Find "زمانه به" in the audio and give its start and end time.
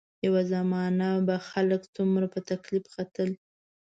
0.53-1.35